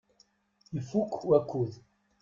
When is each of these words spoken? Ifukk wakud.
Ifukk 0.77 1.13
wakud. 1.29 1.71